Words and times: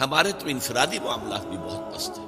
ہمارے 0.00 0.32
تو 0.32 0.46
انفرادی 0.46 0.98
معاملات 0.98 1.46
بھی 1.46 1.58
بہت 1.58 1.94
پست 1.94 2.18
ہیں۔ 2.18 2.26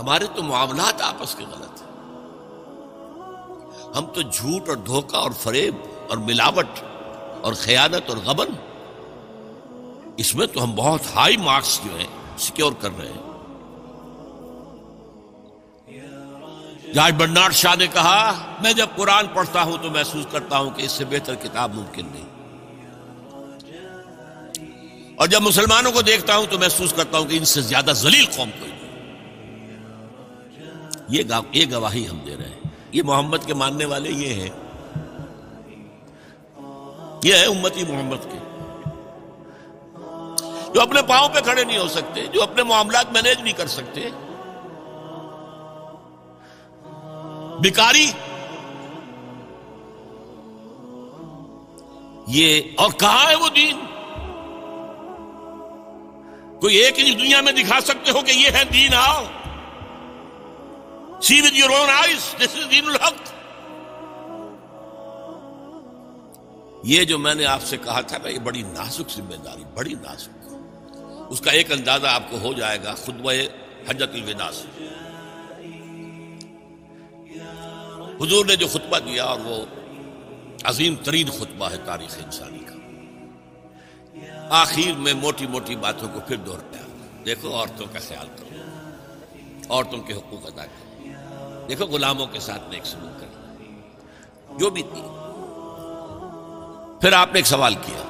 ہمارے 0.00 0.26
تو 0.34 0.42
معاملات 0.42 1.02
آپس 1.02 1.34
کے 1.34 1.44
غلط 1.44 1.82
ہیں۔ 1.82 1.88
ہم 3.96 4.06
تو 4.06 4.22
جھوٹ 4.22 4.68
اور 4.68 4.76
دھوکہ 4.76 5.16
اور 5.16 5.30
فریب 5.30 5.74
اور 6.08 6.18
ملاوٹ 6.18 6.66
اور 7.42 7.52
خیانت 7.52 8.08
اور 8.08 8.16
غبن، 8.16 8.46
اس 10.16 10.34
میں 10.34 10.46
تو 10.46 10.64
ہم 10.64 10.74
بہت 10.74 11.00
ہائی 11.14 11.36
مارکس 11.36 11.80
جو 11.84 11.96
ہیں، 11.96 12.38
سیکیور 12.38 12.72
کر 12.80 12.90
رہے 12.98 13.08
ہیں۔ 13.08 13.22
جاج 16.92 17.14
برنارڈ 17.14 17.52
شاہ 17.52 17.74
نے 17.74 17.86
کہا، 17.86 18.32
میں 18.62 18.72
جب 18.72 18.86
قرآن 18.96 19.26
پڑھتا 19.34 19.62
ہوں 19.62 19.76
تو 19.82 19.90
محسوس 19.90 20.26
کرتا 20.30 20.58
ہوں 20.58 20.70
کہ 20.70 20.82
اس 20.82 20.92
سے 20.92 21.04
بہتر 21.04 21.34
کتاب 21.34 21.74
ممکن 21.74 22.06
نہیں۔ 22.12 22.33
اور 25.16 25.28
جب 25.28 25.42
مسلمانوں 25.42 25.92
کو 25.92 26.02
دیکھتا 26.02 26.36
ہوں 26.36 26.46
تو 26.50 26.58
محسوس 26.58 26.92
کرتا 26.92 27.18
ہوں 27.18 27.26
کہ 27.26 27.36
ان 27.36 27.44
سے 27.44 27.60
زیادہ 27.60 27.90
ذلیل 27.92 28.24
قوم 28.36 28.50
کوئی 28.58 28.70
نہیں۔ 28.70 28.84
یہ 31.52 31.64
گواہی 31.72 32.08
ہم 32.08 32.18
دے 32.18 32.36
رہے 32.36 32.48
ہیں۔ 32.48 32.60
یہ 32.92 33.02
محمد 33.02 33.36
کے 33.46 33.54
ماننے 33.54 33.84
والے 33.84 34.10
یہ 34.10 34.34
ہیں۔ 34.34 34.50
یہ 37.22 37.34
ہے 37.34 37.46
امتی 37.46 37.84
محمد 37.84 38.24
کے۔ 38.24 38.38
جو 40.74 40.80
اپنے 40.80 41.02
پاؤں 41.02 41.28
پہ 41.28 41.40
کھڑے 41.40 41.64
نہیں 41.64 41.78
ہو 41.78 41.88
سکتے، 41.88 42.26
جو 42.26 42.42
اپنے 42.42 42.62
معاملات 42.62 43.12
مینیج 43.12 43.40
نہیں 43.40 43.52
کر 43.52 43.66
سکتے۔ 43.66 44.00
بیکاری 47.60 48.12
یہ، 52.28 52.60
اور 52.76 52.90
کہاں 52.92 53.30
ہے 53.30 53.34
وہ 53.34 53.48
دین؟ 53.48 53.93
کوئی 56.64 56.76
ایک 56.76 56.98
ہی 56.98 57.14
دنیا 57.14 57.40
میں 57.40 57.52
دکھا 57.52 57.80
سکتے 57.80 58.10
ہو 58.10 58.20
کہ 58.22 58.30
یہ 58.30 58.50
ہے 58.50 58.64
دین 58.64 58.94
آؤ۔ 58.94 59.24
See 61.22 61.40
with 61.40 61.56
your 61.56 61.70
own 61.70 61.88
eyes 61.90 62.34
this 62.36 62.56
is 62.56 62.70
دین 62.70 62.86
الحق 62.86 63.32
یہ 66.84 67.04
جو 67.04 67.18
میں 67.18 67.34
نے 67.34 67.44
آپ 67.46 67.62
سے 67.62 67.76
کہا 67.76 68.00
تھا 68.00 68.18
نا، 68.18 68.28
یہ 68.28 68.38
بڑی 68.38 68.62
نازک 68.62 69.10
ذمہ 69.16 69.36
داری، 69.44 69.64
بڑی 69.74 69.94
نازک۔ 69.94 70.54
اس 71.30 71.40
کا 71.40 71.50
ایک 71.50 71.72
اندازہ 71.72 72.06
آپ 72.06 72.30
کو 72.30 72.38
ہو 72.38 72.52
جائے 72.52 72.78
گا 72.84 72.94
خود 72.94 73.20
حجت 73.88 74.14
الوداع 74.14 74.50
سے۔ 74.50 74.84
حضور 78.20 78.46
نے 78.46 78.56
جو 78.56 78.68
خطبہ 78.68 78.98
دیا 78.98 79.24
اور 79.24 79.40
وہ 79.40 79.64
عظیم 80.64 80.94
ترین 80.96 81.30
خطبہ 81.30 81.70
ہے 81.70 81.76
تاریخ 81.84 82.18
انسانی 82.24 82.58
کا۔ 82.58 82.83
آخر 84.50 84.92
میں 84.98 85.14
موٹی 85.14 85.46
موٹی 85.46 85.76
باتوں 85.76 86.08
کو 86.14 86.20
پھر 86.20 86.36
دوہرایا 86.36 86.84
دیکھو، 87.26 87.56
عورتوں 87.56 87.86
کا 87.92 87.98
خیال 88.08 88.26
کرو۔ 88.36 88.60
عورتوں 89.74 90.02
کے 90.02 90.12
حقوق 90.12 90.46
ادا 90.46 90.66
کرو۔ 90.66 91.08
دیکھو، 91.68 91.86
غلاموں 91.86 92.26
کے 92.26 92.40
ساتھ 92.40 92.62
نیک 92.70 92.86
سلوک 92.86 93.20
کرو۔ 93.20 94.58
جو 94.58 94.70
بھی 94.70 94.82
تھی۔ 94.82 95.02
پھر 97.00 97.12
آپ 97.12 97.28
نے 97.32 97.38
ایک 97.38 97.46
سوال 97.46 97.74
کیا۔ 97.74 98.00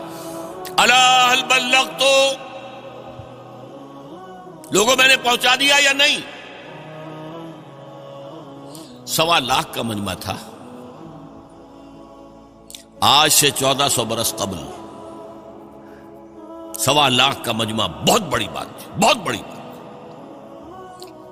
اللہ 0.77 1.35
بلغ 1.49 1.89
تو 1.99 2.33
لوگوں، 4.71 4.97
میں 4.97 5.09
نے 5.09 5.17
پہنچا 5.17 5.55
دیا 5.61 5.77
یا 5.83 5.93
نہیں؟ 5.93 6.21
سوا 9.07 9.39
لاکھ 9.39 9.75
کا 9.75 9.83
مجمع 9.83 10.15
تھا۔ 10.15 10.37
آج 13.01 13.33
سے 13.33 13.51
چودہ 13.51 13.89
سو 13.91 14.05
برس 14.05 14.35
قبل۔ 14.39 14.84
سوا 16.85 17.09
لاکھ 17.09 17.45
کا 17.45 17.53
مجمع 17.53 17.87
بہت 17.87 18.23
بڑی 18.23 18.47
بات 18.53 18.67
تھی، 18.79 19.01
بہت 19.03 19.17
بڑی 19.17 19.39
بات 19.39 19.55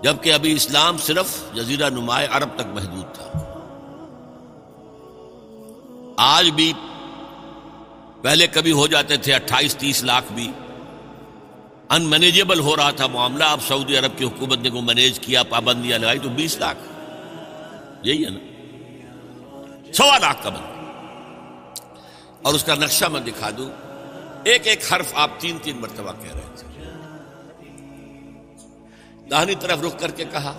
جبکہ 0.04 0.32
ابھی 0.32 0.52
اسلام 0.52 0.98
صرف 0.98 1.54
جزیرہ 1.54 1.88
نمایاں 1.90 2.36
عرب 2.36 2.48
تک 2.54 2.66
محدود 2.66 3.14
تھا۔ 3.14 3.38
آج 6.16 6.50
بھی 6.50 6.72
پہلے 8.22 8.46
کبھی 8.46 8.72
ہو 8.72 8.86
جاتے 8.86 9.16
تھے 9.16 9.34
اٹھائیس، 9.34 9.76
تیس 9.76 10.04
لاکھ 10.04 10.32
بھی۔ 10.32 10.52
ان 11.90 12.02
مینیجیبل 12.02 12.60
ہو 12.60 12.76
رہا 12.76 12.90
تھا 12.90 13.06
معاملہ۔ 13.06 13.44
اب 13.44 13.58
سعودی 13.68 13.98
عرب 13.98 14.18
کی 14.18 14.24
حکومت 14.24 14.58
نے 14.58 14.70
کو 14.70 14.80
مینیج 14.80 15.20
کیا، 15.20 15.42
پابندیاں 15.42 15.98
لگائی 15.98 16.18
تو 16.18 16.28
بیس 16.28 16.58
لاکھ۔ 16.58 16.78
یہی 18.02 18.24
ہے 18.24 18.30
نا۔ 18.30 18.38
سوا 19.92 20.18
لاکھ 20.18 20.42
کا 20.42 20.50
بند 20.50 20.94
اور 22.42 22.54
اس 22.54 22.64
کا 22.64 22.74
نقشہ 22.74 23.04
میں 23.04 23.20
دکھا 23.20 23.50
دوں۔ 23.58 23.70
ایک 24.44 24.66
ایک 24.66 24.92
حرف 24.92 25.14
آپ 25.14 25.30
تین 25.38 25.58
تین 25.62 25.76
مرتبہ 25.76 26.12
کہہ 26.22 26.32
رہے 26.32 26.56
تھے 26.56 26.66
دہنی 29.30 29.54
طرف 29.54 29.78
رخ 29.86 30.00
کر 30.00 30.10
کے 30.10 30.24
کہا، 30.24 30.58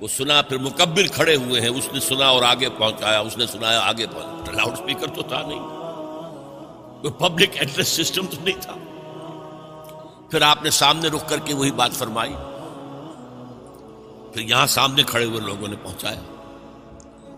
وہ 0.00 0.08
سنا، 0.08 0.42
پھر 0.42 0.58
مکبر 0.58 1.06
کھڑے 1.06 1.36
ہوئے 1.36 1.60
ہیں۔ 1.60 1.68
اس 1.68 1.88
نے 1.92 2.00
سنا 2.00 2.26
اور 2.26 2.42
آگے 2.42 2.68
پہنچایا، 2.68 3.20
اس 3.20 3.36
نے 3.36 3.46
سنایا 3.46 3.80
آگے 3.80 4.06
پہنچا 4.06 4.52
لاؤڈ 4.52 4.72
اسپیکر 4.72 5.06
تو 5.06 5.22
تھا 5.22 5.42
نہیں۔ 5.46 5.60
کوئی 7.02 7.12
پبلک 7.12 7.50
ایڈریس 7.54 7.88
سسٹم 7.88 8.26
تو 8.26 8.36
نہیں 8.40 8.60
تھا۔ 8.60 8.74
پھر 10.30 10.42
آپ 10.42 10.62
نے 10.62 10.70
سامنے 10.70 11.08
رخ 11.08 11.28
کر 11.28 11.38
کے 11.38 11.54
وہی 11.54 11.70
بات 11.70 11.92
فرمائی۔ 11.92 12.34
پھر 14.32 14.40
یہاں 14.40 14.66
سامنے 14.66 15.02
کھڑے 15.02 15.24
ہوئے 15.24 15.40
لوگوں 15.40 15.68
نے 15.68 15.76
پہنچایا۔ 15.82 16.20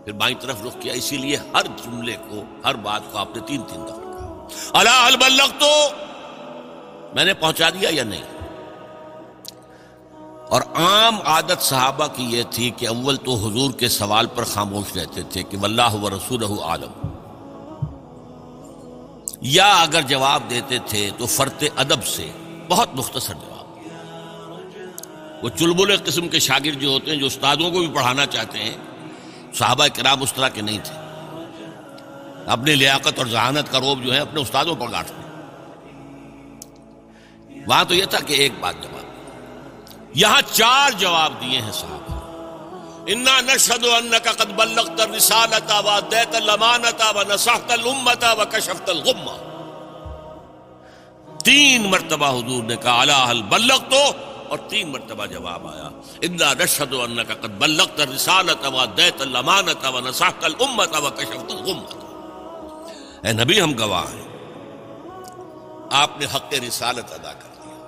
پھر 0.04 0.12
بائیں 0.12 0.40
طرف 0.40 0.56
رخ 0.66 0.76
کیا۔ 0.80 0.92
اسی 0.92 1.16
لیے 1.16 1.36
ہر 1.36 1.66
جملے 1.84 2.16
کو، 2.28 2.44
ہر 2.64 2.74
بات 2.74 3.00
کو 3.12 3.18
آپ 3.18 3.36
نے 3.36 3.42
تین 3.46 3.62
تین 3.62 3.84
دفعہ 3.84 4.05
اللہ 4.72 5.02
البلغ 5.02 5.46
تو 5.58 5.88
میں 7.14 7.24
نے 7.24 7.34
پہنچا 7.34 7.70
دیا 7.70 7.88
یا 7.92 8.04
نہیں؟ 8.04 8.22
اور 10.48 10.62
عام 10.62 11.16
عادت 11.24 11.62
صحابہ 11.62 12.06
کی 12.06 12.24
یہ 12.24 12.42
تھی 12.50 12.70
کہ 12.70 12.88
اول 12.88 13.16
تو 13.16 13.34
حضور 13.34 13.70
کے 13.72 13.88
سوال 13.88 14.26
پر 14.26 14.44
خاموش 14.44 14.96
رہتے 14.96 15.22
تھے 15.22 15.42
کہ 15.42 15.56
واللہ 15.56 15.94
و 16.02 16.10
رسول 16.10 16.42
عالم۔ 16.42 16.92
یا 19.40 19.74
اگر 19.82 20.00
جواب 20.00 20.42
دیتے 20.50 20.78
تھے 20.86 21.10
تو 21.18 21.26
فرت 21.26 21.64
ادب 21.76 22.06
سے، 22.06 22.30
بہت 22.68 22.88
مختصر 22.94 23.34
جواب۔ 23.34 23.78
وہ 25.44 25.48
چلبل 25.48 25.96
قسم 26.04 26.28
کے 26.28 26.38
شاگرد 26.38 26.80
جو 26.80 26.88
ہوتے 26.88 27.10
ہیں، 27.10 27.18
جو 27.18 27.26
استادوں 27.26 27.70
کو 27.70 27.78
بھی 27.78 27.88
پڑھانا 27.94 28.26
چاہتے 28.26 28.58
ہیں، 28.58 28.76
صحابہ 29.54 29.86
کرام 29.86 30.22
اس 30.22 30.32
طرح 30.32 30.48
کے 30.48 30.62
نہیں 30.62 30.78
تھے۔ 30.84 31.05
اپنی 32.46 32.74
لیاقت 32.74 33.18
اور 33.18 33.26
ذہانت 33.26 33.72
کا 33.72 33.80
روب 33.80 34.04
جو 34.04 34.14
ہے 34.14 34.18
اپنے 34.18 34.40
استادوں 34.40 34.76
پر 34.76 34.90
گاٹتے 34.92 35.14
وہاں 37.66 37.84
تو 37.84 37.94
یہ 37.94 38.04
تھا 38.04 38.18
کہ 38.18 38.32
ایک 38.32 38.52
بات 38.60 38.74
جواب۔ 38.82 39.04
یہاں 40.14 40.42
چار 40.52 40.90
جواب 40.90 41.32
دیے 41.40 41.60
ہیں 41.60 41.72
صاحب 41.72 41.96
انا 43.06 43.40
نشد 43.40 43.84
انك 43.84 44.36
قد 44.36 44.50
بلغت 44.56 45.00
الرسالة 45.00 45.84
واديت 45.84 46.34
الامانة 46.34 47.06
ونصحت 47.14 47.72
الامة 47.72 48.38
وكشفت 48.38 48.88
الغمة۔ 48.88 49.36
تین 51.44 51.82
مرتبہ 51.82 52.26
حضور 52.26 52.62
نے 52.62 52.76
کہا 52.76 53.00
الا 53.00 53.32
هل 53.32 53.42
بلغت 53.42 53.94
اور 54.48 54.58
تین 54.68 54.88
مرتبہ 54.88 55.26
جواب 55.26 55.68
آیا۔ 55.68 55.88
انا 56.22 56.54
نشد 56.54 56.94
انك 57.04 57.40
قد 57.40 57.58
بلغت 57.58 58.00
الرسالة 58.00 58.74
واديت 58.74 59.20
الامانة 59.20 59.94
ونصحت 59.94 60.44
الامة 60.44 61.04
وكشفت 61.04 61.52
الغمة۔ 61.52 62.05
اے 63.26 63.32
نبی 63.32 63.60
ہم 63.60 63.78
گواہ 63.78 64.04
ہیں۔ 64.12 64.28
آپ 65.92 66.10
نے 66.18 66.26
حق 66.34 66.54
رسالت 66.68 67.12
ادا 67.12 67.32
کر 67.32 67.48
دیا۔ 67.64 67.82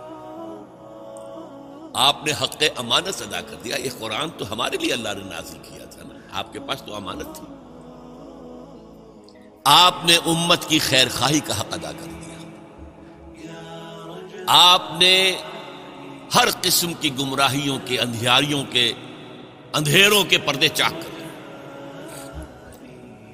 آپ 1.94 2.26
نے 2.26 2.32
حق 2.32 2.62
امانت 2.76 3.22
ادا 3.22 3.40
کر 3.40 3.56
دیا۔ 3.64 3.76
یہ 3.76 3.90
قرآن 3.98 4.30
تو 4.30 4.52
ہمارے 4.52 4.76
لیے 4.76 4.92
اللہ 4.92 5.08
نے 5.08 5.24
نازل 5.24 5.58
کیا 5.58 5.84
تھا 5.84 6.02
نا۔ 6.08 6.18
آپ 6.32 6.52
کے 6.52 6.60
پاس 6.60 6.82
تو 6.82 6.94
امانت 6.94 7.26
تھی۔ 7.34 7.54
آپ 9.64 9.94
نے 10.04 10.16
امت 10.16 10.68
کی 10.68 10.78
خیر 10.78 11.08
خواہی 11.18 11.40
کا 11.40 11.60
حق 11.60 11.72
ادا 11.72 11.92
کر 11.92 12.06
دیا۔ 12.06 12.48
آپ 14.46 14.82
نے 14.98 15.36
ہر 16.34 16.48
قسم 16.62 16.92
کی 16.92 17.18
گمراہیوں 17.18 17.78
کے، 17.84 17.98
اندھیاریوں 17.98 18.64
کے، 18.70 18.92
اندھیروں 19.72 20.24
کے 20.24 20.38
پردے 20.38 20.68
چاک 20.68 20.92
کر 20.92 21.17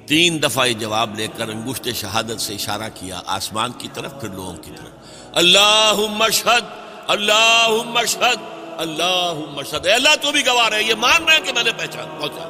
تین 0.07 0.43
دفعہ 0.43 0.67
یہ 0.67 0.73
جواب 0.73 1.15
لے 1.15 1.27
کر 1.37 1.49
انگوشت 1.49 1.87
شہادت 1.95 2.41
سے 2.41 2.53
اشارہ 2.53 2.89
کیا، 2.93 3.21
آسمان 3.25 3.71
کی 3.71 3.87
طرف، 3.93 4.19
پھر 4.19 4.29
لوگوں 4.29 4.57
کی 4.57 4.71
طرف۔ 4.75 4.89
اللہ 5.33 5.93
مشہد 6.09 6.63
اللہ 7.07 7.67
مشہد 7.85 8.43
اللہ 8.77 9.33
مشہد 9.49 9.87
اللہ 9.87 10.15
تو 10.21 10.31
بھی 10.31 10.45
گواہ 10.45 10.69
رہے، 10.69 10.83
یہ 10.83 10.95
مان 10.95 11.23
رہے 11.23 11.35
ہیں 11.35 11.43
کہ 11.43 11.53
میں 11.53 11.63
نے 11.63 11.71
پہچان 11.71 12.05
پہنچا 12.19 12.49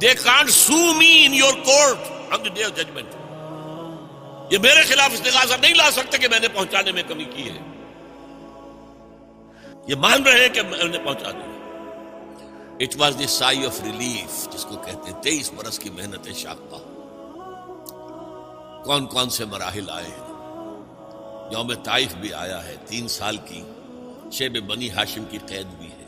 they 0.00 0.14
can't 0.14 0.50
sue 0.50 0.92
me 0.92 1.26
in 1.26 1.34
your 1.34 1.52
court 1.52 1.98
on 2.32 2.44
the 2.44 2.48
day 2.48 2.64
of 2.64 2.76
judgment 2.76 4.52
یہ 4.52 4.58
میرے 4.58 4.82
خلاف 4.82 5.10
استغاثہ 5.12 5.54
نہیں 5.60 5.74
لا 5.74 5.90
سکتے 5.90 6.18
کہ 6.18 6.28
میں 6.28 6.40
نے 6.40 6.48
پہنچانے 6.48 6.92
میں 6.92 7.02
کمی 7.08 7.24
کی 7.24 7.50
ہے۔ 7.50 7.58
یہ 9.86 9.94
مان 9.94 10.22
رہے 10.22 10.40
ہیں 10.40 10.48
کہ 10.48 10.62
میں 10.62 10.84
نے 10.84 10.98
پہنچا 10.98 11.30
دیا۔ 11.30 11.53
It 12.80 12.96
was 12.96 13.16
the 13.18 13.26
sigh 13.26 13.66
of 13.66 13.82
relief 13.82 14.48
جس 14.52 14.64
کو 14.64 14.76
کہتے 14.76 15.10
ہیں، 15.10 15.22
تیئیس 15.22 15.52
برس 15.52 15.78
کی 15.78 15.90
محنت 15.90 16.28
شاقہ 16.34 16.76
کون 18.84 19.06
کون 19.06 19.30
سے 19.30 19.44
مراحل 19.44 19.90
آئے 19.90 20.04
ہیں؟ 20.04 20.24
یوم 21.52 21.74
طائف 21.74 22.14
بھی 22.14 22.34
آیا 22.34 22.64
ہے، 22.64 22.76
تین 22.86 23.08
سال 23.08 23.36
کی۔ 23.36 23.62
شیب 24.32 24.66
بنی 24.66 24.90
ہاشم 24.90 25.24
کی 25.30 25.38
قید 25.46 25.66
بھی 25.66 25.86
ہے۔ 25.86 26.04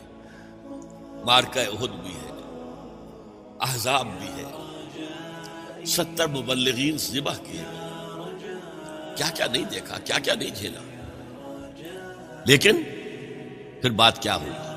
مارکہ 1.25 1.59
عہد 1.59 1.91
بھی 1.91 2.15
ہے۔ 2.15 2.31
احزاب 3.61 4.07
بھی 4.19 4.29
ہے۔ 4.29 4.51
ستر 5.87 6.27
مبلغین 6.27 6.99
ذبح 6.99 7.35
کیے۔ 7.37 7.63
کیا 9.17 9.31
کیا 9.35 9.47
نہیں 9.47 9.65
دیکھا، 9.65 9.99
کیا 9.99 10.19
کیا 10.19 10.35
نہیں 10.35 10.51
جھیلا۔ 10.51 10.81
لیکن 12.47 12.83
پھر 13.83 13.91
بات 13.91 14.23
کیا 14.23 14.37
ہوئی؟ 14.37 14.76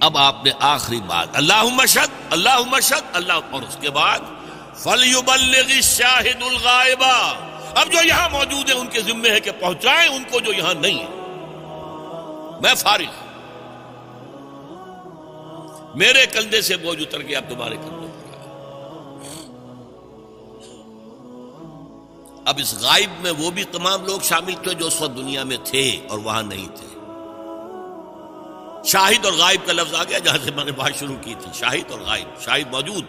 اب 0.00 0.18
آپ 0.18 0.44
نے 0.44 0.50
آخری 0.60 1.00
بات 1.00 1.28
اللہ 1.32 1.62
مشد 1.62 2.32
اللہ 2.32 2.58
مشد 2.70 3.16
اللہ 3.16 3.32
اور 3.50 3.62
اس 3.62 3.76
کے 3.80 3.90
بعد 3.90 4.18
فلی 4.74 5.80
شاہد 5.82 6.42
الغائبہ 6.42 7.34
اب 7.74 7.92
جو 7.92 7.98
یہاں 8.04 8.28
موجود 8.28 8.70
ہیں، 8.70 8.76
ان 8.76 8.86
کے 8.86 9.00
ذمے 9.02 9.30
ہے 9.30 9.40
کہ 9.40 9.50
پہنچائیں 9.60 10.08
ان 10.08 10.22
کو 10.30 10.40
جو 10.40 10.52
یہاں 10.52 10.74
نہیں 10.74 10.98
ہے۔ 10.98 11.08
میں 12.60 12.74
فارغ 12.74 13.24
میرے 15.94 16.26
کندھے 16.26 16.62
سے 16.62 16.76
بوجھ 16.76 17.02
اتر 17.02 17.22
گیا 17.22 17.38
اب 17.38 17.50
تمہارے 17.50 17.76
کندھوں 17.76 18.08
پر 18.08 18.24
اب 22.46 22.58
اس 22.58 22.74
غائب 22.80 23.10
میں 23.20 23.32
وہ 23.38 23.50
بھی 23.50 23.64
تمام 23.64 24.04
لوگ 24.04 24.20
شامل 24.20 24.54
تھے 24.54 24.74
جو 24.74 24.86
اس 24.86 25.00
وقت 25.00 25.16
دنیا 25.16 25.44
میں 25.44 25.56
تھے 25.64 26.06
اور 26.08 26.18
وہاں 26.18 26.42
نہیں 26.42 26.68
تھے۔ 26.76 26.95
شاہد 28.86 29.24
اور 29.24 29.32
غائب 29.32 29.66
کا 29.66 29.72
لفظ 29.72 29.94
آ 29.94 30.04
گیا 30.04 30.18
جہاں 30.18 30.38
سے 30.44 30.50
میں 30.50 30.64
نے 30.64 30.72
بات 30.72 30.98
شروع 30.98 31.16
کی 31.16 31.34
تھی، 31.40 31.50
شاہد 31.54 31.90
اور 31.90 32.00
غائب، 32.00 32.42
شاہد 32.44 32.70
موجود۔ 32.70 33.04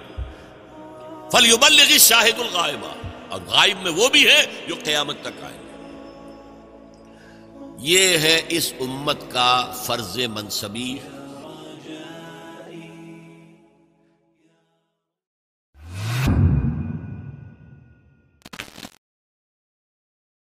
فلیبلغ 1.31 1.97
شاہد 1.97 2.39
الغائبہ 2.39 2.88
اور 3.29 3.41
غائب 3.47 3.81
میں 3.81 3.91
وہ 3.91 4.07
بھی 4.09 4.27
ہے 4.27 4.65
جو 4.68 4.75
قیامت 4.83 5.21
تک 5.21 5.44
آئے 5.44 5.57
یہ 7.79 8.18
ہے 8.18 8.41
اس 8.50 8.74
امت 8.79 9.31
کا 9.31 9.74
فرض 9.85 10.19
منصبی۔ 10.19 10.97